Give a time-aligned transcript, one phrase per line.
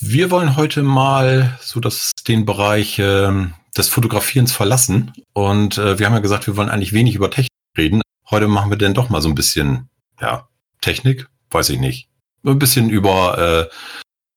[0.00, 3.32] Wir wollen heute mal so das, den Bereich äh,
[3.76, 5.12] des Fotografierens verlassen.
[5.32, 8.02] Und äh, wir haben ja gesagt, wir wollen eigentlich wenig über Technik reden.
[8.30, 9.88] Heute machen wir denn doch mal so ein bisschen,
[10.20, 10.48] ja,
[10.80, 12.08] Technik, weiß ich nicht.
[12.44, 13.74] Ein bisschen über äh,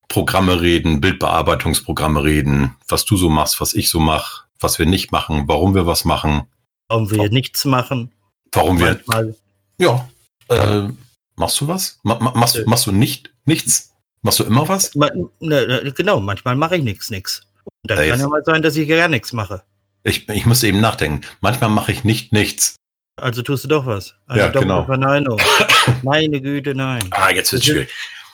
[0.07, 5.11] Programme reden, Bildbearbeitungsprogramme reden, was du so machst, was ich so mache, was wir nicht
[5.11, 6.47] machen, warum wir was machen.
[6.87, 8.11] Warum wir warum, nichts machen.
[8.51, 9.35] Warum Manchmal.
[9.77, 9.85] wir.
[9.85, 10.09] Ja.
[10.49, 10.89] Äh,
[11.35, 11.99] machst du was?
[12.03, 12.63] Ma machst, äh.
[12.65, 13.90] machst du nicht nichts?
[14.21, 14.93] Machst du immer was?
[14.95, 17.41] Ne, ne, genau, manchmal mache ich nichts, nichts.
[17.65, 19.63] Und dann ja, kann ja mal sein, dass ich gar nichts mache.
[20.03, 21.21] Ich, ich muss eben nachdenken.
[21.41, 22.75] Manchmal mache ich nicht nichts.
[23.17, 24.15] Also tust du doch was.
[24.27, 24.85] Also ja, genau.
[24.85, 25.39] Verneinung.
[26.03, 27.03] Meine Güte, nein.
[27.11, 27.89] Ah, jetzt wird's schwierig.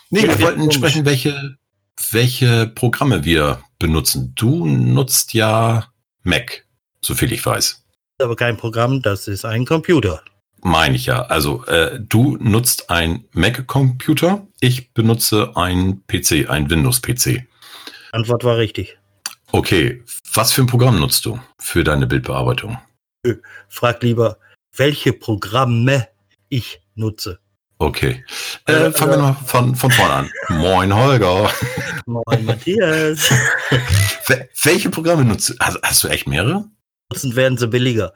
[0.10, 0.76] Nee, wir wollten komisch.
[0.76, 1.58] sprechen, welche,
[2.12, 4.34] welche Programme wir benutzen.
[4.36, 5.92] Du nutzt ja
[6.24, 6.66] Mac,
[7.02, 7.84] soviel ich weiß.
[8.22, 10.24] Aber kein Programm, das ist ein Computer.
[10.62, 11.24] Meine ich ja.
[11.24, 17.46] Also äh, du nutzt ein Mac-Computer, ich benutze ein PC, ein Windows-PC.
[18.12, 18.98] Antwort war richtig.
[19.52, 22.78] Okay, was für ein Programm nutzt du für deine Bildbearbeitung?
[23.70, 24.38] Frag lieber,
[24.76, 26.08] welche Programme
[26.50, 27.40] ich nutze.
[27.80, 28.24] Okay.
[28.68, 30.32] Äh, äh, fangen wir mal von, von vorne an.
[30.50, 31.52] Moin Holger.
[32.06, 33.30] Moin Matthias.
[34.64, 35.54] welche Programme nutzt du?
[35.60, 36.66] Hast, hast du echt mehrere?
[37.12, 38.14] Nutzen werden sie billiger.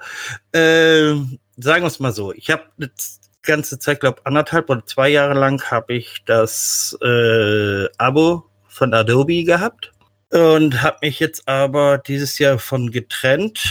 [0.52, 1.14] Äh,
[1.62, 2.92] sagen wir es mal so, ich habe eine
[3.44, 9.44] ganze Zeit, glaube anderthalb oder zwei Jahre lang habe ich das äh, Abo von Adobe
[9.44, 9.92] gehabt
[10.32, 13.70] und habe mich jetzt aber dieses Jahr von getrennt,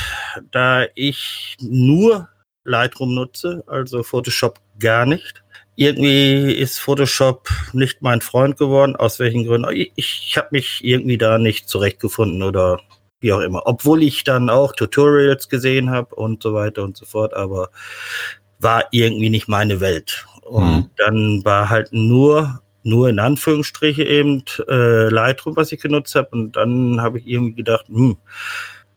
[0.51, 2.29] da ich nur
[2.65, 5.43] Lightroom nutze, also Photoshop gar nicht.
[5.77, 9.71] Irgendwie ist Photoshop nicht mein Freund geworden, aus welchen Gründen.
[9.73, 12.81] Ich, ich habe mich irgendwie da nicht zurechtgefunden oder
[13.21, 13.63] wie auch immer.
[13.67, 17.71] Obwohl ich dann auch Tutorials gesehen habe und so weiter und so fort, aber
[18.59, 20.27] war irgendwie nicht meine Welt.
[20.43, 20.91] Und mhm.
[20.97, 26.29] dann war halt nur, nur in Anführungsstriche eben äh, Lightroom, was ich genutzt habe.
[26.33, 28.17] Und dann habe ich irgendwie gedacht, hm,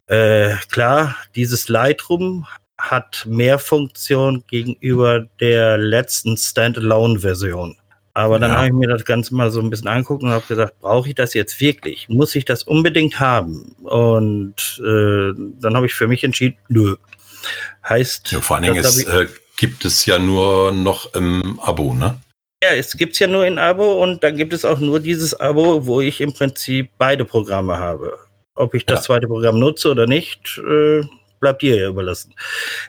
[0.08, 2.46] äh, klar, dieses Lightroom
[2.78, 7.78] hat mehr Funktion gegenüber der letzten Standalone-Version.
[8.16, 8.58] Aber dann ja.
[8.58, 11.16] habe ich mir das Ganze mal so ein bisschen angucken und habe gesagt, brauche ich
[11.16, 12.10] das jetzt wirklich?
[12.10, 13.76] Muss ich das unbedingt haben?
[13.82, 16.96] Und äh, dann habe ich für mich entschieden, nö.
[17.88, 18.32] Heißt.
[18.32, 22.20] Ja, vor allen Dingen, es äh, gibt es ja nur noch im Abo, ne?
[22.64, 25.38] Ja, es gibt es ja nur in Abo und dann gibt es auch nur dieses
[25.38, 28.18] Abo, wo ich im Prinzip beide Programme habe.
[28.56, 29.04] Ob ich das ja.
[29.06, 31.02] zweite Programm nutze oder nicht, äh,
[31.44, 32.34] bleibt dir ja überlassen.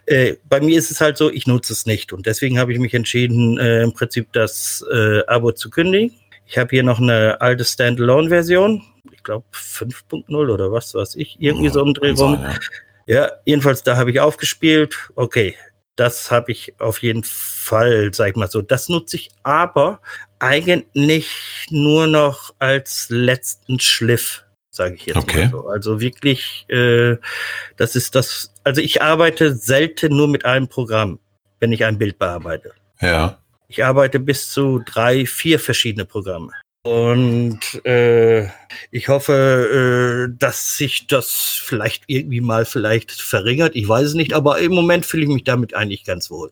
[0.06, 2.78] Äh, bei mir ist es halt so, ich nutze es nicht und deswegen habe ich
[2.78, 6.16] mich entschieden, äh, im Prinzip das äh, Abo zu kündigen.
[6.47, 8.82] Ich habe hier noch eine alte Standalone-Version,
[9.12, 12.38] ich glaube 5.0 oder was weiß ich, irgendwie so im Dreh rum.
[13.06, 13.25] Ja.
[13.25, 14.94] ja, jedenfalls da habe ich aufgespielt.
[15.16, 15.56] Okay,
[15.97, 18.62] das habe ich auf jeden Fall, sag ich mal so.
[18.62, 20.00] Das nutze ich aber
[20.38, 21.28] eigentlich
[21.70, 24.44] nur noch als letzten Schliff
[24.75, 25.45] sage ich jetzt okay.
[25.45, 25.69] mal so.
[25.69, 27.17] Also wirklich, äh,
[27.77, 31.19] das ist das, also ich arbeite selten nur mit einem Programm,
[31.61, 32.73] wenn ich ein Bild bearbeite.
[33.01, 33.39] Ja.
[33.69, 36.53] Ich arbeite bis zu drei, vier verschiedene Programme.
[36.83, 38.47] Und äh,
[38.91, 43.75] ich hoffe, äh, dass sich das vielleicht irgendwie mal vielleicht verringert.
[43.75, 46.51] Ich weiß es nicht, aber im Moment fühle ich mich damit eigentlich ganz wohl.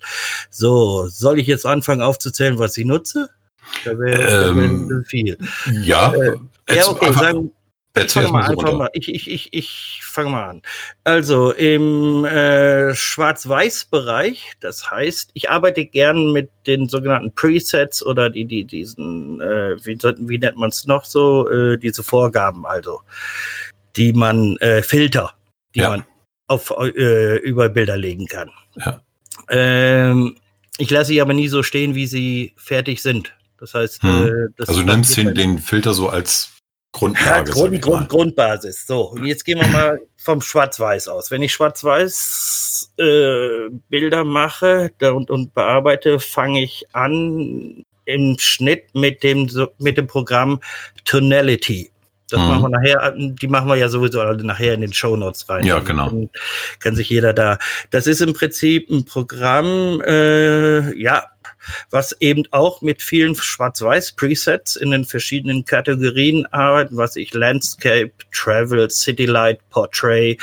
[0.48, 3.28] So, soll ich jetzt anfangen aufzuzählen, was ich nutze?
[3.84, 5.36] Da wäre ähm, viel.
[5.82, 6.36] Ja, äh,
[6.70, 7.52] ja okay, sagen,
[7.94, 8.90] Erzähl fang mal einfach mal.
[8.94, 10.62] Ich, ich, ich, ich fange mal an.
[11.04, 18.46] Also im äh, Schwarz-Weiß-Bereich, das heißt, ich arbeite gern mit den sogenannten Presets oder die,
[18.46, 23.02] die diesen, äh, wie, wie nennt man es noch so, äh, diese Vorgaben, also
[23.96, 25.34] die man äh, Filter,
[25.74, 25.90] die ja.
[25.90, 26.04] man
[26.46, 28.50] auf äh, über Bilder legen kann.
[28.76, 29.02] Ja.
[29.50, 30.36] Ähm,
[30.78, 33.34] ich lasse sie aber nie so stehen, wie sie fertig sind.
[33.58, 34.26] Das heißt, hm.
[34.26, 36.51] äh, das also du nimmst den, den Filter so als
[36.92, 37.50] Grundlage.
[37.50, 38.86] Ja, Grund, Grund, Grundbasis.
[38.86, 41.30] So, und jetzt gehen wir mal vom Schwarz-Weiß aus.
[41.30, 49.22] Wenn ich Schwarz-Weiß äh, Bilder mache und, und bearbeite, fange ich an im Schnitt mit
[49.22, 50.60] dem, mit dem Programm
[51.04, 51.90] Tonality.
[52.28, 52.48] Das mhm.
[52.48, 55.64] machen wir nachher, die machen wir ja sowieso alle nachher in den Show Notes rein.
[55.66, 56.08] Ja, genau.
[56.08, 56.30] Dann
[56.78, 57.58] kann sich jeder da.
[57.90, 61.24] Das ist im Prinzip ein Programm, äh, ja,
[61.90, 68.90] was eben auch mit vielen Schwarz-Weiß-Presets in den verschiedenen Kategorien arbeitet, was ich Landscape, Travel,
[68.90, 70.40] City Light, Portrait.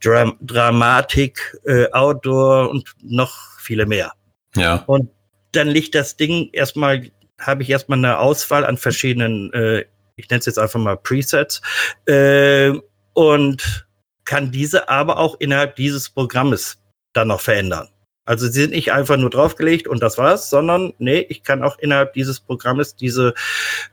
[0.00, 4.12] Dram Dramatik, äh, Outdoor und noch viele mehr.
[4.54, 4.84] Ja.
[4.86, 5.10] Und
[5.52, 7.10] dann liegt das Ding erstmal,
[7.40, 9.84] habe ich erstmal eine Auswahl an verschiedenen, äh,
[10.16, 11.60] ich nenne es jetzt einfach mal Presets,
[12.06, 12.72] äh,
[13.14, 13.88] und
[14.24, 16.78] kann diese aber auch innerhalb dieses Programmes
[17.12, 17.88] dann noch verändern.
[18.28, 21.78] Also sie sind nicht einfach nur draufgelegt und das war's, sondern nee, ich kann auch
[21.78, 23.32] innerhalb dieses Programmes diese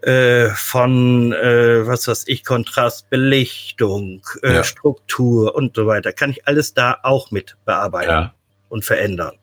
[0.01, 4.63] äh, von äh, was weiß ich, Kontrast, Belichtung, äh, Ja.
[4.65, 8.33] Struktur und so weiter, kann ich alles da auch mit bearbeiten Ja.
[8.67, 9.37] und verändern.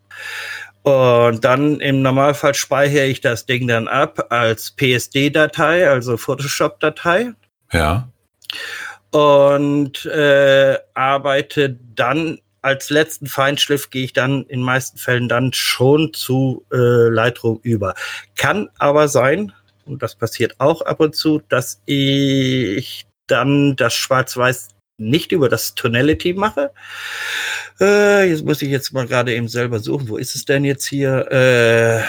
[0.82, 7.32] Und dann im Normalfall speichere ich das Ding dann ab als PSD-Datei, also Photoshop-Datei
[7.72, 8.10] Ja.
[9.10, 16.14] und äh, arbeite dann als letzten Feinschliff gehe ich dann in meisten Fällen dann schon
[16.14, 16.76] zu äh,
[17.08, 17.94] Lightroom über.
[18.36, 19.52] Kann aber sein,
[19.84, 24.68] und das passiert auch ab und zu, dass ich dann das Schwarz-Weiß
[24.98, 26.70] nicht über das Tonality mache.
[27.80, 30.08] Äh, jetzt muss ich jetzt mal gerade eben selber suchen.
[30.08, 31.30] Wo ist es denn jetzt hier?
[31.32, 32.02] Äh,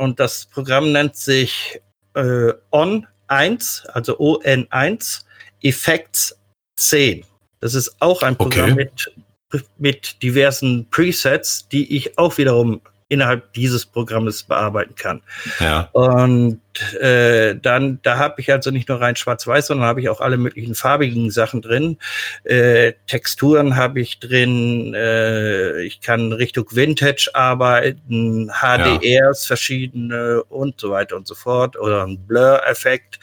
[0.00, 1.80] und das Programm nennt sich
[2.14, 5.24] äh, On1, also ON1
[5.62, 6.38] Effects
[6.76, 7.24] 10.
[7.60, 8.74] Das ist auch ein Programm Okay.
[8.74, 9.10] mit,
[9.78, 15.22] mit diversen Presets, die ich auch wiederum innerhalb dieses Programmes bearbeiten kann.
[15.60, 15.88] Ja.
[15.92, 16.60] Und
[17.00, 20.36] äh, dann, da habe ich also nicht nur rein schwarz-weiß, sondern habe ich auch alle
[20.36, 21.96] möglichen farbigen Sachen drin.
[22.44, 24.92] Äh, Texturen habe ich drin.
[24.94, 31.78] Äh, ich kann Richtung Vintage arbeiten, HDRs verschiedene und so weiter und so fort.
[31.78, 33.18] Oder ein Blur-Effekt.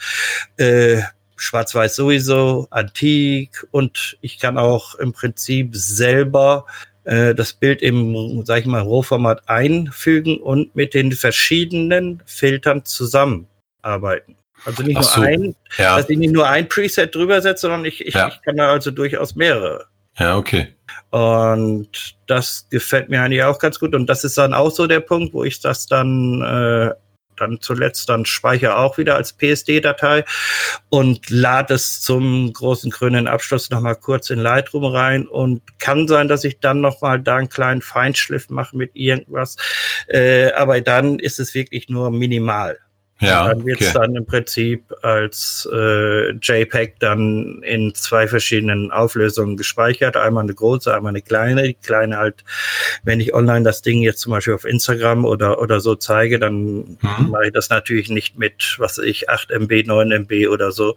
[0.56, 1.02] Äh,
[1.36, 6.66] Schwarz-Weiß sowieso, Antik und ich kann auch im Prinzip selber
[7.04, 14.36] äh, das Bild im, sag ich mal, Rohformat einfügen und mit den verschiedenen Filtern zusammenarbeiten.
[14.64, 15.30] Also nicht Ach nur so.
[15.30, 15.96] ein, Ja.
[15.96, 18.28] dass ich nicht nur ein Preset drüber setze, sondern ich, ich, Ja.
[18.28, 19.86] ich kann da also durchaus mehrere.
[20.18, 20.74] Ja, okay.
[21.10, 21.88] Und
[22.26, 23.94] das gefällt mir eigentlich auch ganz gut.
[23.94, 26.90] Und das ist dann auch so der Punkt, wo ich das dann, äh,
[27.36, 30.24] dann zuletzt dann speichere auch wieder als PSD-Datei
[30.88, 35.26] und lade es zum großen grünen Abschluss nochmal kurz in Lightroom rein.
[35.26, 39.56] Und kann sein, dass ich dann nochmal da einen kleinen Feinschliff mache mit irgendwas.
[40.08, 42.78] Äh, aber dann ist es wirklich nur minimal.
[43.18, 43.98] Ja, dann wird es okay.
[43.98, 50.16] dann im Prinzip als äh, JPEG dann in zwei verschiedenen Auflösungen gespeichert.
[50.16, 51.62] Einmal eine große, einmal eine kleine.
[51.62, 52.44] Die kleine halt,
[53.04, 56.98] wenn ich online das Ding jetzt zum Beispiel auf Instagram oder, oder so zeige, dann
[57.00, 57.30] Mhm.
[57.30, 60.94] mache ich das natürlich nicht mit, was ich, 8 MB, 9 MB oder so,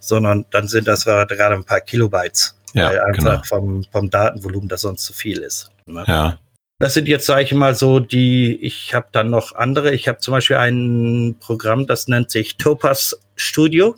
[0.00, 2.56] sondern dann sind das gerade ein paar Kilobytes.
[2.74, 3.42] weil Ja, einfach genau.
[3.44, 5.70] vom, vom Datenvolumen das sonst zu viel ist.
[5.86, 6.04] Ne?
[6.06, 6.38] Ja.
[6.80, 9.94] Das sind jetzt, sage ich mal, so die, ich habe dann noch andere.
[9.94, 13.96] Ich habe zum Beispiel ein Programm, das nennt sich Topaz Studio.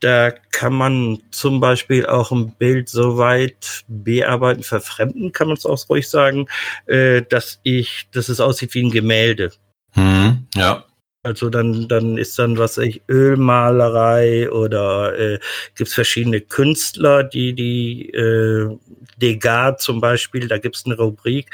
[0.00, 5.66] Da kann man zum Beispiel auch ein Bild so weit bearbeiten, verfremden, kann man es
[5.66, 6.46] auch ruhig sagen,
[6.86, 9.52] äh, dass ich, dass es aussieht wie ein Gemälde.
[9.94, 10.46] Mhm.
[10.54, 10.87] Ja.
[11.24, 15.38] Also dann, dann ist dann, was ich, Ölmalerei oder äh,
[15.74, 18.78] gibt es verschiedene Künstler, die die äh,
[19.16, 21.50] Degas zum Beispiel, da gibt es eine Rubrik,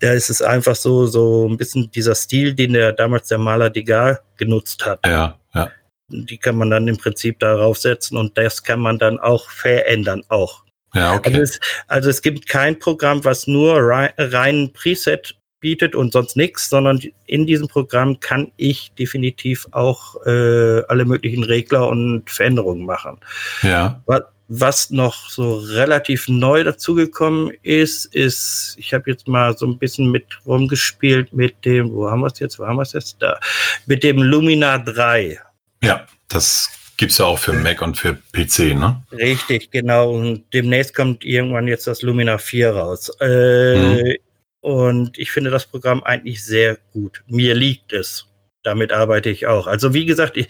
[0.00, 3.68] da ist es einfach so, so ein bisschen dieser Stil, den der damals der Maler
[3.68, 5.00] Degas genutzt hat.
[5.06, 5.38] Ja.
[5.54, 5.70] Ja.
[6.08, 10.22] Die kann man dann im Prinzip darauf setzen und das kann man dann auch verändern
[10.28, 10.64] auch.
[10.94, 11.40] Ja, Also, okay.
[11.40, 16.68] es, also es gibt kein Programm, was nur rein, rein Preset bietet und sonst nichts,
[16.68, 23.16] sondern in diesem Programm kann ich definitiv auch äh, alle möglichen Regler und Veränderungen machen.
[23.62, 24.02] Ja.
[24.04, 29.78] Wa- Was noch so relativ neu dazugekommen ist, ist, ich habe jetzt mal so ein
[29.78, 33.16] bisschen mit rumgespielt mit dem, wo haben wir es jetzt, wo haben wir es jetzt
[33.20, 33.40] da,
[33.86, 35.38] mit dem Lumina 3.
[35.82, 36.06] Ja.
[36.28, 39.02] Das gibt's ja auch für Mac und für PC, ne?
[39.12, 40.12] Richtig, genau.
[40.14, 43.10] Und demnächst kommt irgendwann jetzt das Lumina 4 raus.
[43.20, 44.18] Äh,
[44.64, 47.22] Und ich finde das Programm eigentlich sehr gut.
[47.26, 48.24] Mir liegt es.
[48.62, 49.66] Damit arbeite ich auch.
[49.66, 50.48] Also wie gesagt, ich,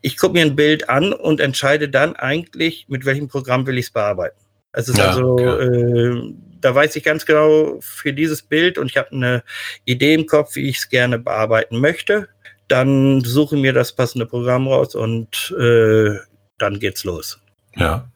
[0.00, 3.86] ich gucke mir ein Bild an und entscheide dann eigentlich, mit welchem Programm will ich
[3.86, 4.40] es bearbeiten.
[4.72, 5.44] Es ist Ja, also, okay.
[5.44, 9.44] äh, da weiß ich ganz genau für dieses Bild und ich habe eine
[9.84, 12.26] Idee im Kopf, wie ich es gerne bearbeiten möchte.
[12.66, 16.16] Dann suche mir das passende Programm raus und äh,
[16.58, 17.38] dann geht's los.
[17.76, 18.10] Ja.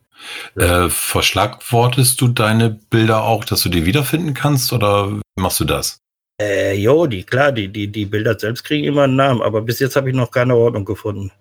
[0.56, 6.00] Äh, verschlagwortest du deine Bilder auch, dass du die wiederfinden kannst oder machst du das?
[6.38, 9.78] Äh, jo, die, klar, die, die, die Bilder selbst kriegen immer einen Namen, aber bis
[9.78, 11.32] jetzt habe ich noch keine Ordnung gefunden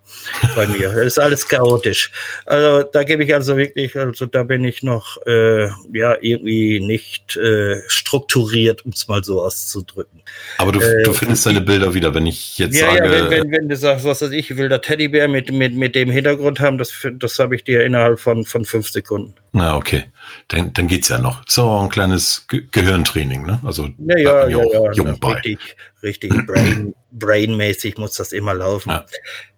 [0.55, 0.87] bei mir.
[0.87, 2.13] Das ist alles chaotisch.
[2.45, 7.35] Also da gebe ich also wirklich, also da bin ich noch äh, ja irgendwie nicht
[7.35, 10.21] äh, strukturiert, um es mal so auszudrücken.
[10.59, 13.29] Aber du, Äh, du findest deine Bilder wieder, wenn ich jetzt Ja, sage, ja, wenn,
[13.29, 16.09] wenn, wenn du sagst, was weiß ich, ich will da Teddybär mit, mit, mit dem
[16.09, 19.33] Hintergrund haben, das, das habe ich dir innerhalb von, von fünf Sekunden.
[19.55, 20.11] Na, okay.
[20.49, 21.41] Dann, dann geht's ja noch.
[21.47, 23.61] So ein kleines Ge Gehirntraining, ne?
[23.63, 25.35] Also ja, ja, ja, jung bei.
[25.35, 28.89] richtig, richtig brain, brainmäßig muss das immer laufen.
[28.89, 29.05] Ja,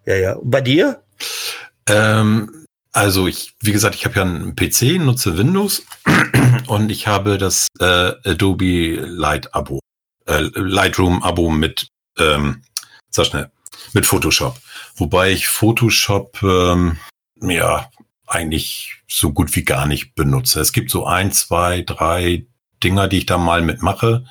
[0.06, 0.16] ja.
[0.16, 0.38] ja.
[0.44, 1.02] Bei dir?
[1.90, 5.82] Ähm, also ich, wie gesagt, ich habe ja einen PC, nutze Windows
[6.68, 9.80] und ich habe das äh, Adobe Light Abo,
[10.28, 11.88] äh, Lightroom Abo mit,
[12.20, 12.62] ähm,
[13.10, 13.50] sag schnell,
[13.94, 14.60] mit Photoshop.
[14.96, 16.98] Wobei ich Photoshop ähm,
[17.42, 17.90] ja
[18.28, 20.60] eigentlich so gut wie gar nicht benutze.
[20.60, 22.46] Es gibt so ein, zwei, drei
[22.84, 24.26] Dinger, die ich da mal mitmache,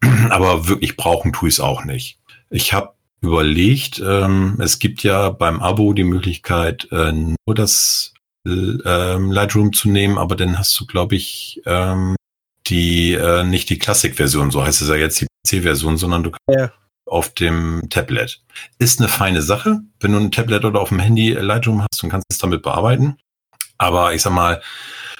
[0.30, 2.18] aber wirklich brauchen tue ich es auch nicht.
[2.50, 8.14] Ich habe überlegt, ähm, es gibt ja beim Abo die Möglichkeit, äh, nur das
[8.46, 12.16] ähm, Lightroom zu nehmen, aber dann hast du, glaube ich, ähm,
[12.66, 16.60] die äh, nicht die Classic-Version, so heißt es ja jetzt die PC-Version, sondern du kannst
[16.60, 16.72] ja.
[17.10, 18.40] Auf dem Tablet.
[18.78, 22.10] Ist eine feine Sache, wenn du ein Tablet oder auf dem Handy Lightroom hast und
[22.10, 23.18] kannst es damit bearbeiten.
[23.78, 24.62] Aber ich sag mal,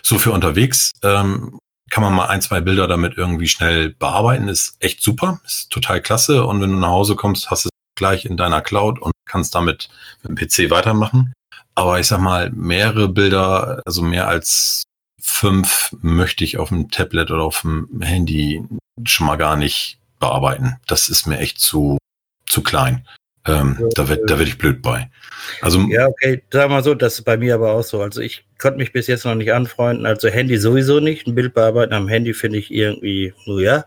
[0.03, 1.59] so für unterwegs ähm,
[1.91, 4.49] kann man mal ein, zwei Bilder damit irgendwie schnell bearbeiten.
[4.49, 6.45] Ist echt super, ist total klasse.
[6.45, 9.55] Und wenn du nach Hause kommst, hast du es gleich in deiner Cloud und kannst
[9.55, 9.89] damit
[10.23, 11.33] mit dem PC weitermachen.
[11.75, 14.85] Aber ich sag mal, mehrere Bilder, also mehr als
[15.21, 18.63] fünf möchte ich auf dem Tablet oder auf dem Handy
[19.05, 20.77] schon mal gar nicht bearbeiten.
[20.87, 21.99] Das ist mir echt zu,
[22.47, 23.07] zu klein.
[23.47, 25.11] Ähm, ja, da wird, da werde ich blöd bei.
[25.63, 28.03] Also ja, okay, sag mal so, das ist bei mir aber auch so.
[28.03, 30.07] Also ich konnte mich bis jetzt noch nicht anfreunden.
[30.07, 31.27] Also Handy sowieso nicht.
[31.27, 33.87] Ein Bild bearbeiten am Handy finde ich irgendwie, nur ja,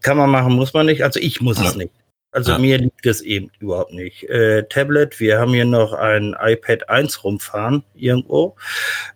[0.00, 1.04] kann man machen, muss man nicht.
[1.04, 1.68] Also ich muss ja.
[1.68, 1.92] es nicht.
[2.30, 2.58] Also ja.
[2.58, 4.24] mir liegt es eben überhaupt nicht.
[4.24, 8.54] Äh, Tablet, wir haben hier noch ein iPad 1 rumfahren irgendwo.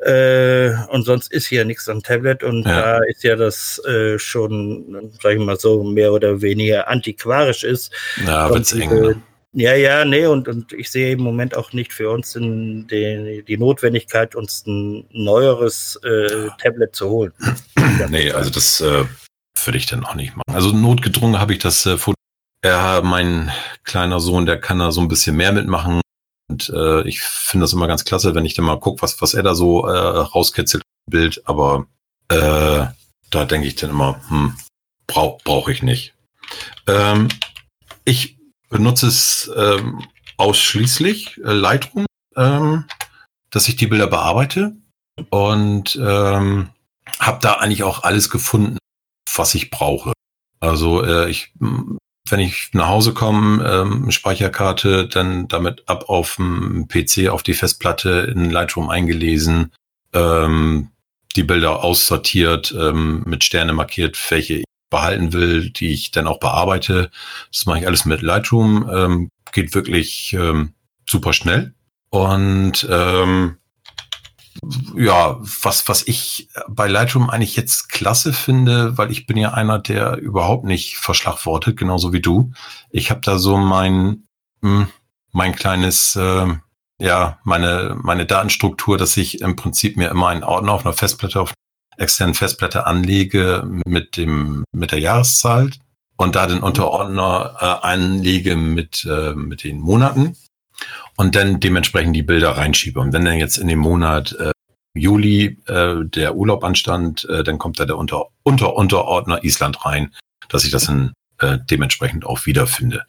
[0.01, 2.81] Äh, und sonst ist hier nichts am Tablet und ja.
[2.81, 7.93] da ist ja das äh, schon, sag ich mal so, mehr oder weniger antiquarisch ist.
[8.25, 8.89] Ja, wird's eng.
[8.89, 9.23] Ne?
[9.55, 13.45] Ja, ja, nee, und, und ich sehe im Moment auch nicht für uns in die,
[13.47, 17.33] die Notwendigkeit, uns ein neueres äh, Tablet zu holen.
[18.09, 19.05] nee, also das äh,
[19.67, 20.55] würde ich dann auch nicht machen.
[20.55, 21.99] Also notgedrungen habe ich das äh,
[22.65, 23.51] ja, mein
[23.85, 26.01] kleiner Sohn, der kann da so ein bisschen mehr mitmachen.
[26.49, 29.35] Und äh, ich finde das immer ganz klasse, wenn ich dann mal gucke, was, was
[29.35, 31.43] er da so äh, rauskitzelt Bild.
[31.47, 31.87] Aber
[32.29, 32.87] äh,
[33.31, 34.57] da denke ich dann immer, hm,
[35.07, 36.15] brauche brauch ich nicht.
[36.87, 37.29] Ähm,
[38.05, 38.39] ich
[38.69, 40.05] benutze es ähm,
[40.37, 42.85] ausschließlich, äh, Lightroom, ähm,
[43.51, 44.77] dass ich die Bilder bearbeite.
[45.31, 46.71] Und ähm,
[47.19, 48.79] habe da eigentlich auch alles gefunden,
[49.35, 50.13] was ich brauche.
[50.61, 51.53] Also äh, ich
[52.29, 57.55] wenn ich nach Hause komme, ähm, Speicherkarte, dann damit ab auf dem PC, auf die
[57.55, 59.73] Festplatte in Lightroom eingelesen,
[60.13, 60.89] ähm,
[61.37, 66.39] die Bilder aussortiert, ähm, mit Sterne markiert, welche ich behalten will, die ich dann auch
[66.39, 67.11] bearbeite.
[67.51, 68.89] Das mache ich alles mit Lightroom.
[68.93, 70.75] Ähm, geht wirklich ähm,
[71.09, 71.75] super schnell.
[72.11, 73.57] Und ähm,
[74.95, 79.79] ja, was, was ich bei Lightroom eigentlich jetzt klasse finde, weil ich bin ja einer,
[79.79, 82.53] der überhaupt nicht verschlagwortet, genauso wie du.
[82.91, 84.25] Ich habe da so mein,
[84.61, 84.89] hm,
[85.33, 86.47] mein kleines, äh,
[86.99, 91.41] ja, meine, meine Datenstruktur, dass ich im Prinzip mir immer einen Ordner auf einer Festplatte,
[91.41, 91.53] auf
[91.91, 95.71] einer externen Festplatte anlege mit dem, mit der Jahreszahl
[96.17, 100.37] und da den Unterordner äh, einlege mit, äh, mit den Monaten
[101.17, 103.01] und dann dementsprechend die Bilder reinschiebe.
[103.01, 104.53] Und wenn dann jetzt in dem Monat äh,
[104.95, 110.15] Juli äh, der Urlaub anstand, äh, dann kommt da der Unter Unter Unterordner Island rein,
[110.49, 113.05] dass ich das dann äh, dementsprechend auch wiederfinde.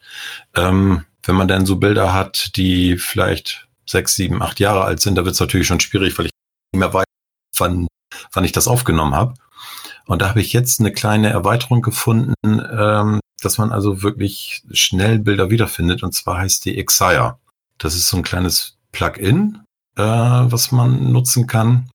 [0.54, 5.16] Ähm, wenn man dann so Bilder hat, die vielleicht sechs, sieben, acht Jahre alt sind,
[5.16, 6.32] da wird es natürlich schon schwierig, weil ich
[6.72, 7.04] nicht mehr weiß,
[7.56, 7.86] wann,
[8.32, 9.34] wann ich das aufgenommen habe.
[10.06, 15.18] Und da habe ich jetzt eine kleine Erweiterung gefunden, ähm, dass man also wirklich schnell
[15.18, 16.02] Bilder wiederfindet.
[16.02, 17.38] Und zwar heißt die Exire.
[17.78, 19.60] Das ist so ein kleines Plugin,
[19.96, 21.90] äh, was man nutzen kann.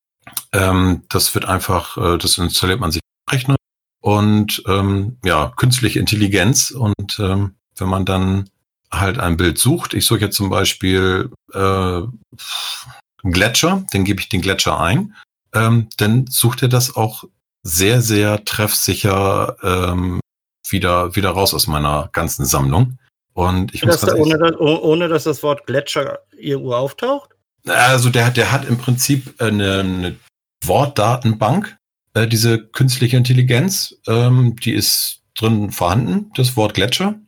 [0.52, 3.56] Ähm, das wird einfach, äh, das installiert man sich im Rechner
[4.00, 6.70] und ähm, ja, künstliche Intelligenz.
[6.70, 8.48] Und ähm, wenn man dann
[8.92, 12.00] halt ein Bild sucht, ich suche jetzt zum Beispiel äh,
[13.22, 15.14] Gletscher, dann gebe ich den Gletscher ein,
[15.54, 17.24] ähm, dann sucht er das auch
[17.62, 20.20] sehr, sehr treffsicher ähm,
[20.68, 22.98] wieder, wieder raus aus meiner ganzen Sammlung.
[23.40, 27.30] Und ich muss da, ohne, dass, ohne dass das Wort Gletscher irgendwo auftaucht?
[27.66, 30.16] Also der, der hat im Prinzip eine, eine
[30.64, 31.78] Wortdatenbank,
[32.12, 37.18] äh, diese künstliche Intelligenz, ähm, die ist drin vorhanden, das Wort Gletscher.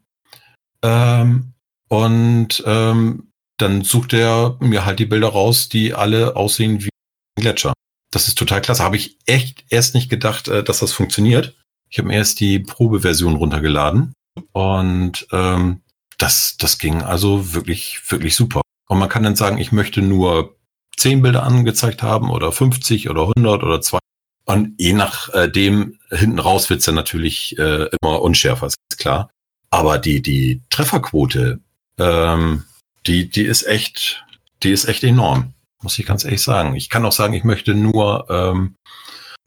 [0.83, 1.55] Ähm,
[1.89, 6.91] und ähm, dann sucht er mir halt die Bilder raus, die alle aussehen wie
[7.39, 7.73] ein Gletscher.
[8.11, 8.83] Das ist total klasse.
[8.83, 11.57] Habe ich echt erst nicht gedacht, äh, dass das funktioniert.
[11.89, 14.13] Ich habe mir erst die Probeversion runtergeladen
[14.53, 15.82] und ähm,
[16.23, 18.61] das, das ging also wirklich, wirklich super.
[18.89, 20.57] Und man kann dann sagen, ich möchte nur
[20.97, 23.99] 10 Bilder angezeigt haben oder 50 oder 100 oder 2.
[24.45, 29.31] Und je nachdem äh, hinten raus wird's dann natürlich äh, immer unschärfer, ist klar.
[29.71, 31.59] Aber die, die Trefferquote,
[31.99, 32.65] ähm,
[33.07, 34.25] die, die ist echt,
[34.63, 36.77] die ist echt enorm, muss ich ganz ehrlich sagen.
[36.77, 38.77] Ich kann auch sagen, ich möchte nur ähm,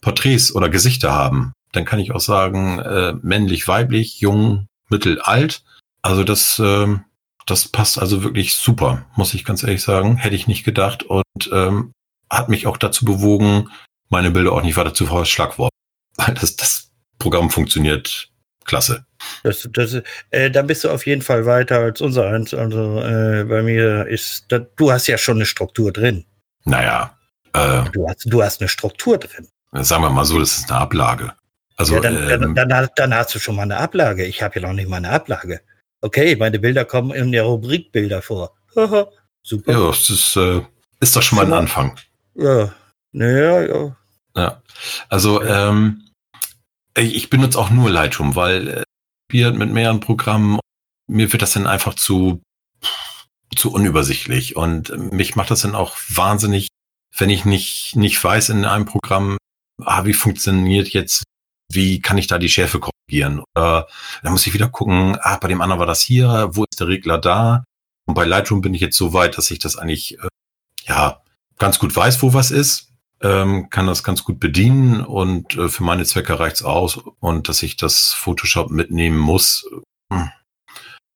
[0.01, 1.53] Porträts oder Gesichter haben.
[1.71, 5.63] Dann kann ich auch sagen, äh, männlich, weiblich, jung, mittel, alt.
[6.05, 7.03] Also das, ähm,
[7.47, 10.17] das passt also wirklich super, muss ich ganz ehrlich sagen.
[10.17, 11.93] Hätte ich nicht gedacht und ähm,
[12.29, 13.71] hat mich auch dazu bewogen,
[14.09, 15.75] meine Bilder auch nicht weiter zu verschlagworten.
[16.39, 18.29] Das, das Programm funktioniert
[18.65, 19.05] klasse.
[19.43, 22.53] Das, das, äh, da bist du auf jeden Fall weiter als unser eins.
[22.53, 26.25] Also äh, bei mir ist, da, du hast ja schon eine Struktur drin.
[26.65, 27.17] Naja.
[27.53, 29.47] Äh, du, hast, du hast eine Struktur drin.
[29.71, 31.33] Sagen wir mal so, das ist eine Ablage.
[31.77, 34.23] Also, ja, dann, ähm, dann, dann, dann, hast du schon mal eine Ablage.
[34.23, 35.61] Ich habe ja noch nicht mal eine Ablage.
[36.05, 38.55] Okay, meine Bilder kommen in der Rubrik Bilder vor.
[39.41, 39.71] Super.
[39.71, 40.61] Ja, das ist, äh,
[40.99, 41.99] ist doch schon mal ein Anfang.
[42.35, 42.71] Ja,
[43.11, 43.97] naja, ja.
[44.35, 44.61] Ja,
[45.09, 46.07] also ähm,
[46.95, 48.83] ich benutze auch nur Lightroom, weil äh,
[49.31, 50.59] wir mit mehreren Programmen,
[51.07, 52.39] mir wird das dann einfach zu,
[53.55, 56.67] zu unübersichtlich und mich macht das dann auch wahnsinnig,
[57.17, 59.39] wenn ich nicht, nicht weiß in einem Programm,
[59.81, 61.23] ah, wie funktioniert jetzt,
[61.71, 63.43] wie kann ich da die Schärfe korrigieren?
[63.55, 63.87] Oder
[64.23, 66.87] dann muss ich wieder gucken, ah, bei dem anderen war das hier, wo ist der
[66.87, 67.65] Regler da?
[68.05, 70.27] Und bei Lightroom bin ich jetzt so weit, dass ich das eigentlich, äh,
[70.87, 71.21] ja,
[71.57, 75.83] ganz gut weiß, wo was ist ähm, kann das ganz gut bedienen und äh, für
[75.83, 79.67] meine Zwecke reicht's aus und dass ich das Photoshop mitnehmen muss.
[80.11, 80.29] Hm.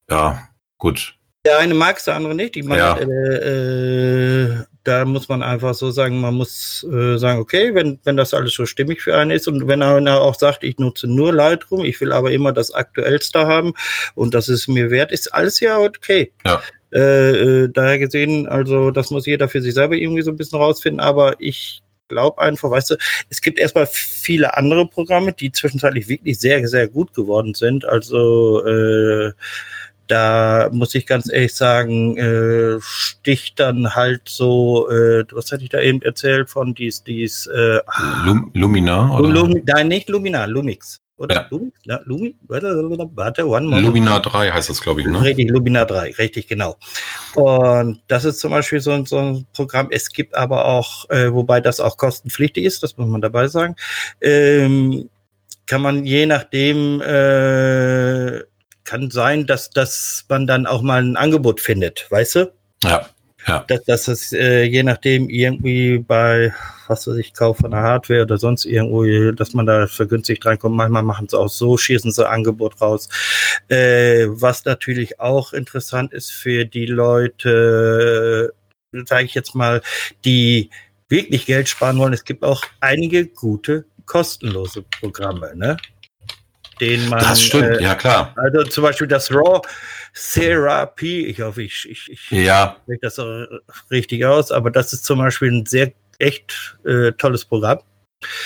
[0.09, 1.15] Ja, gut.
[1.45, 2.55] Der eine mag es, der andere nicht.
[2.55, 2.97] Ich meine, ja.
[2.97, 8.17] äh, äh, da muss man einfach so sagen, man muss äh, sagen, okay, wenn, wenn
[8.17, 11.33] das alles so stimmig für einen ist und wenn er auch sagt, ich nutze nur
[11.33, 13.73] Lightroom, ich will aber immer das Aktuellste haben
[14.15, 16.31] und das ist mir wert, ist alles ja okay.
[16.45, 16.61] Ja.
[16.91, 17.31] Äh,
[17.63, 20.99] äh, daher gesehen, also das muss jeder für sich selber irgendwie so ein bisschen rausfinden,
[20.99, 22.95] aber ich glaube einfach, weißt du,
[23.29, 27.85] es gibt erstmal viele andere Programme, die zwischenzeitlich wirklich sehr, sehr gut geworden sind.
[27.85, 29.31] Also äh,
[30.09, 35.69] da muss ich ganz ehrlich sagen, äh, sticht dann halt so, äh, was hatte ich
[35.69, 37.79] da eben erzählt von dies, dies, äh,
[38.25, 39.17] Lum Lumina?
[39.17, 39.29] Oder?
[39.29, 41.01] Lum nein, nicht Lumina, Lumix.
[41.19, 41.45] Oder ja.
[41.49, 43.81] Lumi, ja, Lumi, warte, one more.
[43.81, 45.21] Lumina 3 heißt das, glaube ich, ne?
[45.21, 46.77] Richtig, Lumina 3, richtig, genau.
[47.35, 49.89] Und das ist zum Beispiel so ein, so ein Programm.
[49.91, 53.75] Es gibt aber auch, äh, wobei das auch kostenpflichtig ist, das muss man dabei sagen,
[54.21, 55.09] ähm,
[55.65, 58.18] kann man je nachdem, äh,
[58.89, 62.51] kann sein, dass, dass man dann auch mal ein Angebot findet, weißt du?
[62.83, 63.07] Ja.
[63.47, 63.63] Ja.
[63.67, 66.53] Dass, dass es äh, je nachdem irgendwie bei,
[66.87, 70.75] was weiß ich, Kauf von der Hardware oder sonst irgendwo, dass man da vergünstigt reinkommt.
[70.75, 73.09] Manchmal machen sie auch so, schießen sie Angebot raus.
[73.67, 78.53] Äh, was natürlich auch interessant ist für die Leute,
[78.91, 79.81] sage ich jetzt mal,
[80.25, 80.71] die
[81.09, 82.13] wirklich Geld sparen wollen.
[82.13, 85.77] Es gibt auch einige gute kostenlose Programme, ne?
[86.79, 87.19] Den man.
[87.19, 88.33] Das stimmt, äh, ja klar.
[88.35, 89.61] Also zum Beispiel das RAW
[90.13, 91.25] Therapy.
[91.25, 92.77] Ich hoffe, ich, ich, ich ja.
[92.83, 93.45] spreche das so
[93.91, 97.79] richtig aus, aber das ist zum Beispiel ein sehr echt äh, tolles Programm.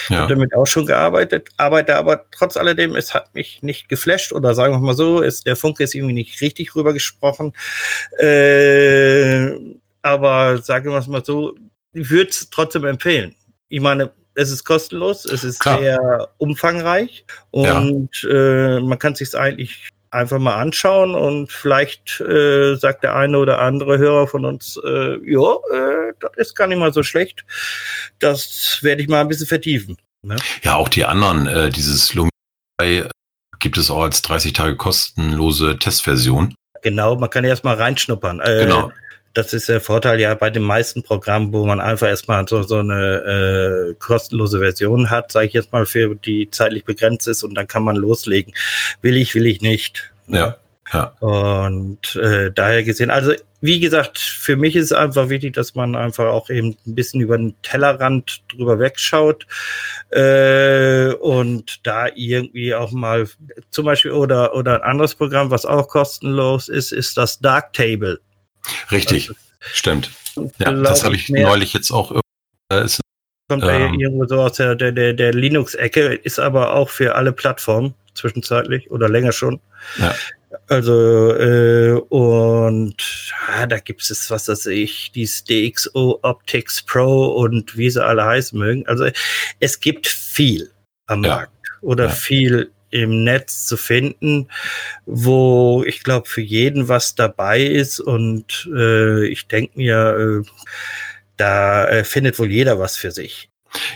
[0.07, 0.19] Ja.
[0.19, 4.53] habe damit auch schon gearbeitet, arbeite aber trotz alledem, es hat mich nicht geflasht oder
[4.53, 7.53] sagen wir mal so, ist, der Funke ist irgendwie nicht richtig rübergesprochen.
[8.19, 9.49] Äh,
[10.03, 11.55] aber sagen wir es mal so,
[11.93, 13.35] ich würde es trotzdem empfehlen.
[13.69, 15.79] Ich meine, es ist kostenlos, es ist Klar.
[15.79, 18.77] sehr umfangreich und ja.
[18.77, 23.59] äh, man kann sich eigentlich einfach mal anschauen und vielleicht äh, sagt der eine oder
[23.59, 27.45] andere Hörer von uns, äh, ja, äh, das ist gar nicht mal so schlecht.
[28.19, 29.97] Das werde ich mal ein bisschen vertiefen.
[30.21, 30.35] Ne?
[30.61, 32.29] Ja, auch die anderen, äh, dieses Lumia
[32.81, 33.03] äh,
[33.59, 36.55] gibt es auch als 30 Tage kostenlose Testversion.
[36.81, 38.39] Genau, man kann erstmal reinschnuppern.
[38.41, 38.91] Äh, genau.
[39.33, 42.77] Das ist der Vorteil ja bei den meisten Programmen, wo man einfach erstmal so, so
[42.77, 47.55] eine äh, kostenlose Version hat, sage ich jetzt mal, für die zeitlich begrenzt ist und
[47.55, 48.53] dann kann man loslegen.
[49.01, 50.13] Will ich, will ich nicht.
[50.27, 50.57] Ja.
[50.91, 51.15] Ja.
[51.19, 55.95] Und äh, daher gesehen, also wie gesagt, für mich ist es einfach wichtig, dass man
[55.95, 59.47] einfach auch eben ein bisschen über den Tellerrand drüber wegschaut
[60.11, 63.27] äh, und da irgendwie auch mal
[63.71, 68.19] zum Beispiel oder, oder ein anderes Programm, was auch kostenlos ist, ist das Darktable.
[68.91, 69.39] Richtig, also,
[69.73, 70.11] stimmt.
[70.57, 72.19] Ja, das habe ich mehr, neulich jetzt auch.
[72.71, 73.01] Äh, ist,
[73.49, 77.33] kommt ähm, irgendwo so aus der, der, der, der Linux-Ecke, ist aber auch für alle
[77.33, 79.59] Plattformen zwischenzeitlich oder länger schon.
[79.97, 80.15] Ja.
[80.67, 82.95] Also, äh, und
[83.49, 88.23] ja, da gibt es, was weiß ich, die DxO Optics Pro und wie sie alle
[88.23, 88.85] heißen mögen.
[88.87, 89.07] Also,
[89.59, 90.71] es gibt viel
[91.07, 91.35] am ja.
[91.37, 92.11] Markt oder ja.
[92.11, 94.47] viel im Netz zu finden,
[95.05, 97.99] wo ich glaube, für jeden was dabei ist.
[97.99, 100.49] Und äh, ich denke mir, äh,
[101.37, 103.49] da äh, findet wohl jeder was für sich.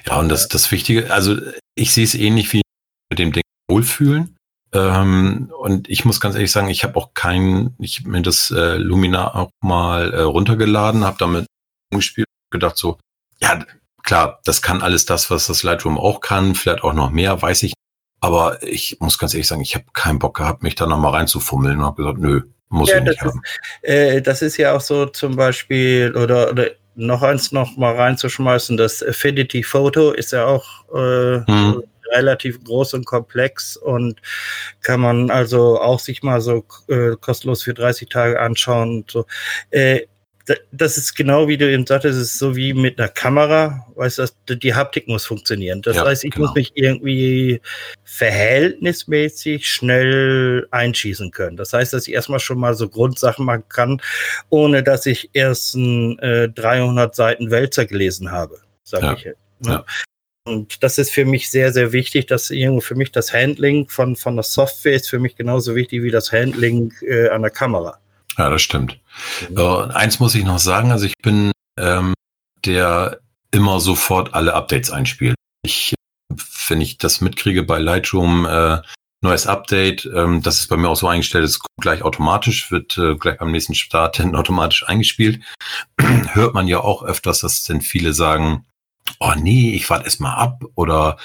[0.08, 1.38] Ja, und das, das Wichtige, also
[1.76, 2.62] ich sehe es ähnlich wie
[3.10, 4.36] mit dem Ding Wohlfühlen.
[4.74, 8.52] Ähm, und ich muss ganz ehrlich sagen, ich habe auch kein, ich habe mir das
[8.52, 11.46] äh, Lumina auch mal äh, runtergeladen, habe damit
[11.92, 12.98] gespielt, gedacht so,
[13.40, 13.64] ja,
[14.04, 17.64] klar, das kann alles das, was das Lightroom auch kann, vielleicht auch noch mehr, weiß
[17.64, 17.74] ich.
[18.20, 21.78] Aber ich muss ganz ehrlich sagen, ich habe keinen Bock gehabt, mich da nochmal reinzufummeln
[21.78, 23.42] und habe gesagt, nö, muss ja, ich nicht das haben.
[23.82, 27.96] Ist, äh, das ist ja auch so zum Beispiel, oder, oder noch eins noch mal
[27.96, 31.84] reinzuschmeißen, das Affinity Photo ist ja auch äh, hm.
[32.12, 34.20] relativ groß und komplex und
[34.82, 39.26] kann man also auch sich mal so äh, kostenlos für 30 Tage anschauen und so.
[39.70, 40.08] Äh,
[40.72, 44.34] das ist genau wie du eben sagtest, es ist so wie mit einer Kamera, weißt
[44.46, 45.82] du, die Haptik muss funktionieren.
[45.82, 46.48] Das ja, heißt, ich genau.
[46.48, 47.62] muss mich irgendwie
[48.04, 51.58] verhältnismäßig schnell einschießen können.
[51.58, 54.02] Das heißt, dass ich erstmal schon mal so Grundsachen machen kann,
[54.50, 59.14] ohne dass ich erst ein äh, 300 Seiten Wälzer gelesen habe, sage ja.
[59.14, 59.40] ich jetzt.
[59.60, 59.72] Ne?
[59.72, 59.86] Ja.
[60.46, 64.16] Und das ist für mich sehr, sehr wichtig, dass irgendwo für mich das Handling von,
[64.16, 68.00] von der Software ist für mich genauso wichtig wie das Handling äh, an der Kamera.
[68.38, 68.98] Ja, das stimmt.
[69.50, 69.58] Mhm.
[69.58, 72.14] Uh, eins muss ich noch sagen, also ich bin ähm,
[72.66, 73.20] der
[73.52, 75.36] immer sofort alle Updates einspielt.
[75.64, 75.96] Ich,
[76.68, 78.82] wenn ich das mitkriege bei Lightroom, äh,
[79.22, 83.16] neues Update, ähm, das ist bei mir auch so eingestellt, ist gleich automatisch, wird äh,
[83.16, 85.42] gleich beim nächsten Start dann automatisch eingespielt.
[86.00, 88.66] Hört man ja auch öfters, dass denn viele sagen,
[89.20, 91.18] oh nee, ich warte erst mal ab oder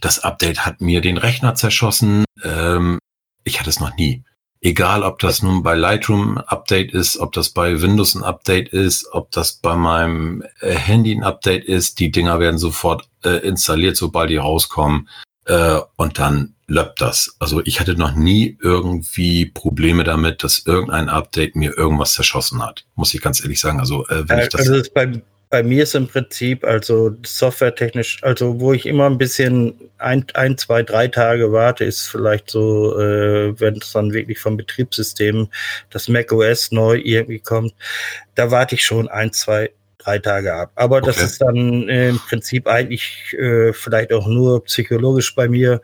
[0.00, 2.24] das Update hat mir den Rechner zerschossen.
[2.42, 2.98] Ähm,
[3.44, 4.24] ich hatte es noch nie.
[4.60, 8.70] Egal, ob das nun bei Lightroom ein Update ist, ob das bei Windows ein Update
[8.70, 13.46] ist, ob das bei meinem äh, Handy ein Update ist, die Dinger werden sofort äh,
[13.46, 15.08] installiert, sobald die rauskommen.
[15.44, 17.36] Äh, und dann löppt das.
[17.38, 22.84] Also ich hatte noch nie irgendwie Probleme damit, dass irgendein Update mir irgendwas zerschossen hat.
[22.96, 23.78] Muss ich ganz ehrlich sagen.
[23.80, 24.62] Also äh, wenn ich das.
[24.62, 29.18] Also das bei, bei mir ist im Prinzip, also softwaretechnisch, also wo ich immer ein
[29.18, 34.38] bisschen ein, ein zwei, drei Tage warte, ist vielleicht so, äh, wenn es dann wirklich
[34.38, 35.48] vom Betriebssystem
[35.90, 37.74] das macOS neu irgendwie kommt,
[38.34, 40.70] da warte ich schon ein, zwei, drei Tage ab.
[40.74, 41.06] Aber okay.
[41.06, 45.80] das ist dann äh, im Prinzip eigentlich äh, vielleicht auch nur psychologisch bei mir,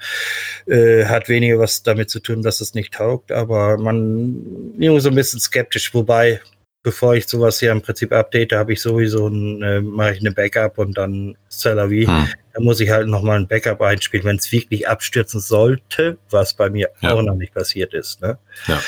[0.66, 5.08] äh, hat weniger was damit zu tun, dass es nicht taugt, aber man irgendwie so
[5.08, 6.40] ein bisschen skeptisch, wobei
[6.84, 10.32] bevor ich sowas hier im Prinzip update, habe ich sowieso ein, äh, mache ich eine
[10.32, 12.04] Backup und dann Salavi.
[12.04, 12.28] Hm.
[12.52, 16.70] Da muss ich halt nochmal ein Backup einspielen, wenn es wirklich abstürzen sollte, was bei
[16.70, 17.12] mir ja.
[17.12, 18.20] auch noch nicht passiert ist.
[18.20, 18.38] Ne?
[18.68, 18.80] Ja.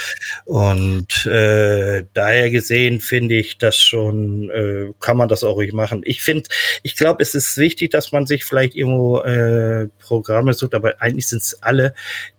[0.45, 6.03] Und äh, daher gesehen finde ich das schon, äh, kann man das auch ruhig machen.
[6.05, 6.49] Ich finde,
[6.85, 11.27] ich glaube, es ist wichtig, dass man sich vielleicht irgendwo äh, Programme sucht, aber eigentlich
[11.27, 11.95] sind es alle,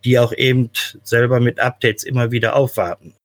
[0.05, 0.69] die auch eben
[1.03, 3.15] selber mit Updates immer wieder aufwarten.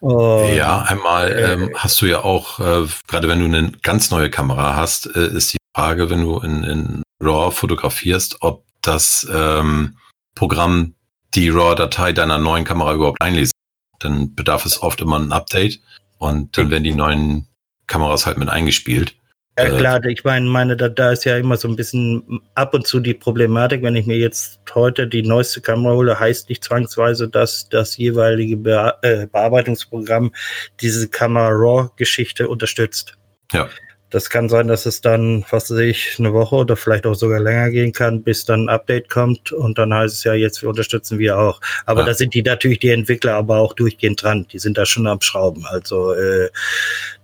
[0.00, 4.30] Ja, einmal äh, ähm, hast du ja auch, äh, gerade wenn du eine ganz neue
[4.30, 9.96] Kamera hast, äh, ist die Frage, wenn du in, in RAW fotografierst, ob das ähm,
[10.34, 10.94] Programm
[11.34, 13.52] die RAW-Datei deiner neuen Kamera überhaupt einlesen.
[13.98, 15.80] Dann bedarf es oft immer ein Update
[16.18, 17.48] und dann werden die neuen
[17.86, 19.16] Kameras halt mit eingespielt.
[19.58, 22.74] Ja äh, klar, ich meine, meine, da, da ist ja immer so ein bisschen ab
[22.74, 26.62] und zu die Problematik, wenn ich mir jetzt heute die neueste Kamera hole, heißt nicht
[26.62, 30.32] zwangsweise, dass das jeweilige Be äh, Bearbeitungsprogramm
[30.80, 33.16] diese Kamera RAW-Geschichte unterstützt.
[33.52, 33.68] Ja.
[34.10, 37.40] Das kann sein, dass es dann, was weiß ich, eine Woche oder vielleicht auch sogar
[37.40, 40.68] länger gehen kann, bis dann ein Update kommt und dann heißt es ja, jetzt wir
[40.68, 41.60] unterstützen wir auch.
[41.86, 42.06] Aber ja.
[42.06, 44.46] da sind die natürlich die Entwickler aber auch durchgehend dran.
[44.52, 45.66] Die sind da schon am Schrauben.
[45.66, 46.50] Also äh,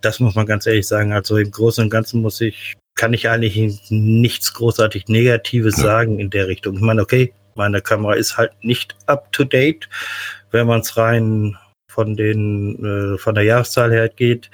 [0.00, 1.12] das muss man ganz ehrlich sagen.
[1.12, 3.56] Also im Großen und Ganzen muss ich, kann ich eigentlich
[3.90, 5.84] nichts großartig Negatives ja.
[5.84, 6.74] sagen in der Richtung.
[6.74, 9.88] Ich meine, okay, meine Kamera ist halt nicht up to date,
[10.50, 11.56] wenn man es rein
[11.92, 14.50] von den äh, von der Jahreszahl her geht.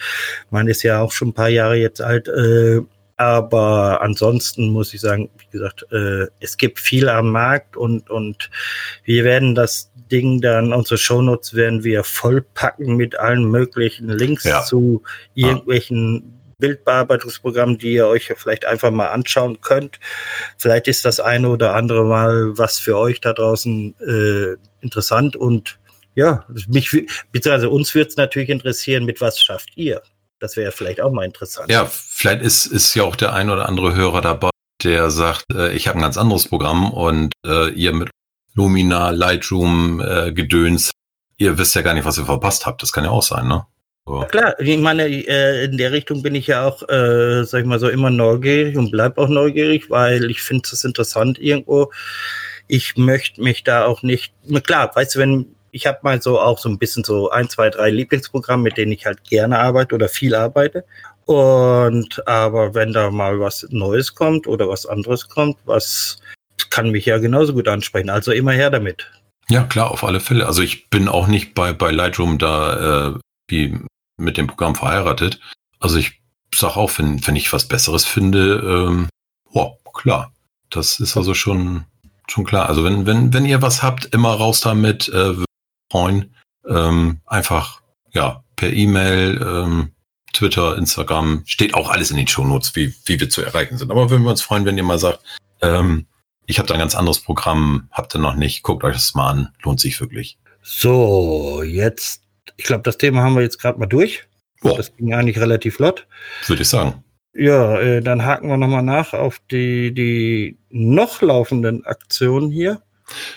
[0.50, 2.80] Man ist ja auch schon ein paar Jahre jetzt alt, äh,
[3.16, 8.50] aber ansonsten muss ich sagen, wie gesagt, äh, es gibt viel am Markt und und
[9.04, 14.62] wir werden das Ding dann unsere Shownotes werden wir vollpacken mit allen möglichen Links ja.
[14.62, 15.02] zu
[15.34, 16.22] irgendwelchen ja.
[16.58, 20.00] Bildbearbeitungsprogrammen, die ihr euch vielleicht einfach mal anschauen könnt.
[20.56, 25.78] Vielleicht ist das eine oder andere mal was für euch da draußen äh, interessant und
[26.18, 26.90] ja, mich,
[27.30, 30.02] beziehungsweise uns würde es natürlich interessieren, mit was schafft ihr?
[30.40, 31.70] Das wäre vielleicht auch mal interessant.
[31.70, 34.50] Ja, vielleicht ist, ist ja auch der ein oder andere Hörer dabei,
[34.82, 38.10] der sagt, äh, ich habe ein ganz anderes Programm und äh, ihr mit
[38.54, 40.90] Lumina, Lightroom, äh, Gedöns,
[41.36, 42.82] ihr wisst ja gar nicht, was ihr verpasst habt.
[42.82, 43.64] Das kann ja auch sein, ne?
[44.04, 44.20] So.
[44.20, 47.66] Ja, klar, ich meine, äh, in der Richtung bin ich ja auch, äh, sag ich
[47.66, 51.92] mal so, immer neugierig und bleib auch neugierig, weil ich finde es interessant irgendwo.
[52.66, 54.32] Ich möchte mich da auch nicht,
[54.64, 57.70] klar, weißt du, wenn ich habe mal so auch so ein bisschen so ein, zwei,
[57.70, 60.84] drei Lieblingsprogramme, mit denen ich halt gerne arbeite oder viel arbeite.
[61.24, 66.20] Und aber wenn da mal was Neues kommt oder was anderes kommt, was
[66.70, 68.10] kann mich ja genauso gut ansprechen.
[68.10, 69.10] Also immer her damit.
[69.50, 70.46] Ja, klar, auf alle Fälle.
[70.46, 73.78] Also ich bin auch nicht bei, bei Lightroom da äh, wie
[74.16, 75.40] mit dem Programm verheiratet.
[75.80, 76.20] Also ich
[76.54, 79.08] sag auch, wenn, wenn ich was Besseres finde, ähm,
[79.52, 80.32] oh, klar.
[80.70, 81.84] Das ist also schon,
[82.26, 82.68] schon klar.
[82.68, 85.34] Also wenn, wenn, wenn ihr was habt, immer raus damit, äh,
[85.90, 86.34] freuen.
[86.68, 87.80] Ähm, einfach,
[88.12, 89.92] ja, per E-Mail, ähm,
[90.32, 93.90] Twitter, Instagram, steht auch alles in den Shownotes, wie, wie wir zu erreichen sind.
[93.90, 95.20] Aber würden wir uns freuen, wenn ihr mal sagt,
[95.62, 96.06] ähm,
[96.46, 99.30] ich habe da ein ganz anderes Programm, habt ihr noch nicht, guckt euch das mal
[99.30, 100.38] an, lohnt sich wirklich.
[100.62, 102.22] So, jetzt,
[102.56, 104.24] ich glaube, das Thema haben wir jetzt gerade mal durch.
[104.60, 104.76] Boah.
[104.76, 106.06] Das ging eigentlich relativ flott.
[106.46, 107.04] Würde ich sagen.
[107.34, 112.82] Ja, äh, dann haken wir nochmal nach auf die, die noch laufenden Aktionen hier.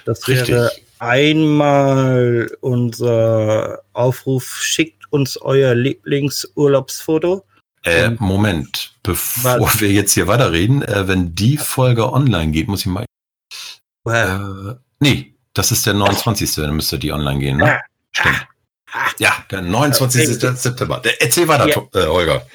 [0.05, 0.49] Das Richtig.
[0.49, 7.43] wäre einmal unser Aufruf, schickt uns euer Lieblingsurlaubsfoto.
[7.83, 9.81] Äh, Moment, bevor Was?
[9.81, 13.05] wir jetzt hier weiterreden, äh, wenn die Folge online geht, muss ich mal.
[14.07, 16.55] Äh, Äh, nee, das ist der 29.
[16.55, 17.81] Dann müsste die online gehen, ne?
[18.11, 18.47] Stimmt.
[19.19, 20.27] Ja, der 29.
[20.57, 20.99] September.
[20.99, 22.01] Der, erzähl weiter, Ja.
[22.01, 22.45] Äh, Holger.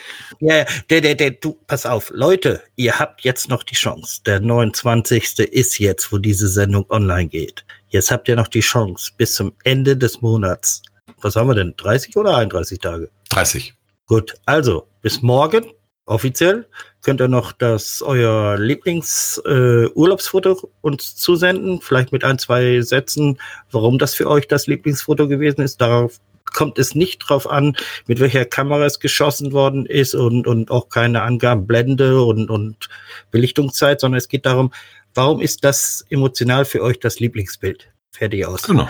[0.41, 4.21] Ja, der, der, der, du, pass auf, Leute, ihr habt jetzt noch die Chance.
[4.27, 5.39] Der 29.
[5.39, 7.65] ist jetzt, wo diese Sendung online geht.
[7.89, 10.83] Jetzt habt ihr noch die Chance bis zum Ende des Monats.
[11.21, 11.75] Was haben wir denn?
[11.77, 13.09] 30 oder 31 Tage?
[13.31, 13.75] 30.
[14.07, 15.65] Gut, also bis morgen
[16.07, 16.67] offiziell
[17.03, 23.39] könnt ihr noch das euer Lieblings äh, uns zusenden, vielleicht mit ein zwei Sätzen,
[23.71, 25.81] warum das für euch das Lieblingsfoto gewesen ist.
[25.81, 30.71] Darauf kommt es nicht drauf an, mit welcher Kamera es geschossen worden ist und und
[30.71, 32.89] auch keine Angaben Blende und und
[33.31, 34.73] Belichtungszeit, sondern es geht darum,
[35.15, 37.89] warum ist das emotional für euch das Lieblingsbild?
[38.11, 38.63] Fertig aus.
[38.63, 38.89] Genau.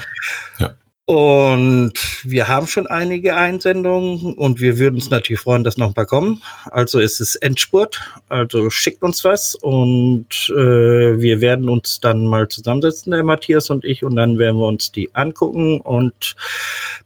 [1.07, 1.93] Und
[2.25, 6.05] wir haben schon einige Einsendungen und wir würden uns natürlich freuen, dass noch ein paar
[6.05, 6.43] kommen.
[6.73, 12.49] Also es ist Endspurt, also schickt uns was und äh, wir werden uns dann mal
[12.49, 16.35] zusammensetzen, der Matthias und ich, und dann werden wir uns die angucken und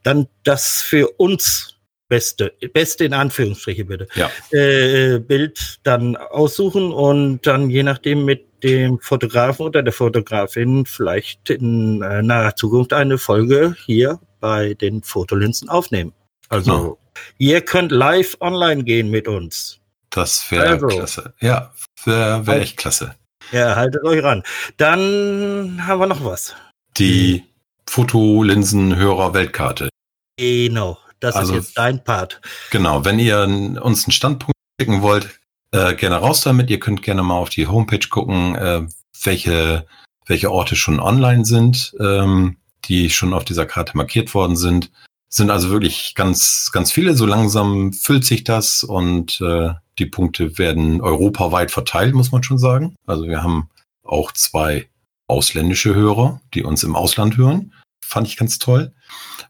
[0.02, 1.76] dann das für uns
[2.08, 4.30] beste, beste in Anführungsstriche bitte, Ja.
[4.50, 11.50] äh, Bild dann aussuchen und dann je nachdem mit dem Fotografen oder der Fotografin vielleicht
[11.50, 16.12] in äh, naher Zukunft eine Folge hier bei den Fotolinsen aufnehmen.
[16.48, 16.98] Also Genau.
[17.38, 19.78] ihr könnt live online gehen mit uns.
[20.10, 20.86] Das wäre Also.
[20.88, 21.34] klasse.
[21.40, 21.72] Ja,
[22.04, 23.14] wäre wär echt klasse.
[23.52, 24.42] Ja, haltet euch ran.
[24.76, 26.54] Dann haben wir noch was.
[26.98, 27.44] Die
[27.88, 29.88] Fotolinsen-Hörer-Weltkarte.
[30.36, 32.40] Genau, das Also- ist jetzt dein Part.
[32.70, 33.40] Genau, wenn ihr
[33.82, 35.39] uns einen Standpunkt schicken wollt,
[35.72, 36.70] äh, gerne raus damit.
[36.70, 38.82] Ihr könnt gerne mal auf die Homepage gucken, äh,
[39.22, 39.86] welche,
[40.26, 42.56] welche Orte schon online sind, ähm,
[42.86, 44.90] die schon auf dieser Karte markiert worden sind.
[45.28, 47.14] Sind also wirklich ganz, ganz viele.
[47.14, 52.58] So langsam füllt sich das und äh, die Punkte werden europaweit verteilt, muss man schon
[52.58, 52.96] sagen.
[53.06, 53.68] Also wir haben
[54.02, 54.88] auch zwei
[55.28, 57.72] ausländische Hörer, die uns im Ausland hören.
[58.10, 58.92] Fand ich ganz toll.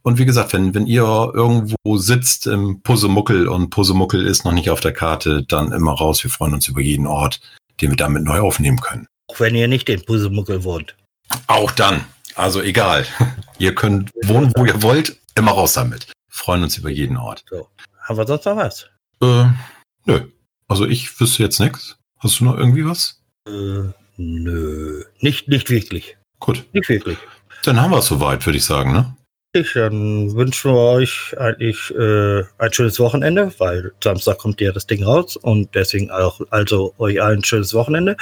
[0.03, 4.69] Und wie gesagt, wenn, wenn ihr irgendwo sitzt im Pusemuckel und Pusemuckel ist noch nicht
[4.69, 6.23] auf der Karte, dann immer raus.
[6.23, 7.41] Wir freuen uns über jeden Ort,
[7.81, 9.07] den wir damit neu aufnehmen können.
[9.29, 10.95] Auch wenn ihr nicht in Pusemuckel wohnt.
[11.47, 12.05] Auch dann.
[12.35, 13.07] Also egal.
[13.59, 15.19] ihr könnt wohnen, wo ihr wollt.
[15.37, 16.13] Immer raus damit.
[16.29, 17.45] Freuen uns über jeden Ort.
[17.49, 17.67] So.
[18.03, 18.91] Haben wir sonst noch was?
[19.23, 19.47] Äh,
[20.05, 20.21] nö.
[20.69, 21.97] Also ich wüsste jetzt nichts.
[22.19, 23.23] Hast du noch irgendwie was?
[23.47, 25.05] Äh, nö.
[25.21, 26.19] Nicht, nicht wirklich.
[26.41, 26.67] Gut.
[26.75, 27.17] Nicht wirklich.
[27.65, 29.17] Dann haben wir es soweit, würde ich sagen, ne?
[29.53, 35.03] Ich, wünschen wir euch eigentlich äh, ein schönes Wochenende, weil Samstag kommt ja das Ding
[35.03, 38.17] raus und deswegen auch also euch allen ein schönes Wochenende.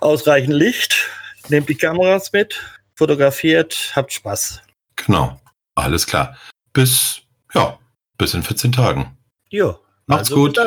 [0.00, 1.08] Ausreichend Licht,
[1.48, 2.60] nehmt die Kameras mit,
[2.94, 4.60] fotografiert, habt Spaß.
[4.96, 5.40] Genau.
[5.74, 6.36] Alles klar.
[6.72, 7.22] Bis,
[7.54, 7.78] ja,
[8.18, 9.16] bis in 14 Tagen.
[9.48, 9.78] Jo.
[10.06, 10.58] Macht's also gut.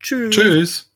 [0.00, 0.34] Tschüss.
[0.34, 0.87] Tschüss.